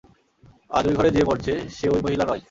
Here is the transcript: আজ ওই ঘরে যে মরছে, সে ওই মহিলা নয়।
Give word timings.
আজ 0.69 0.87
ওই 0.87 0.95
ঘরে 0.95 1.09
যে 1.11 1.21
মরছে, 1.23 1.53
সে 1.69 1.85
ওই 1.89 2.01
মহিলা 2.01 2.25
নয়। 2.25 2.39